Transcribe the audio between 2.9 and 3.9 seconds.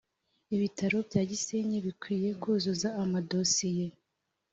amadosiye